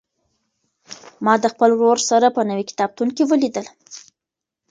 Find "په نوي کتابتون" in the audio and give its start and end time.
2.35-3.09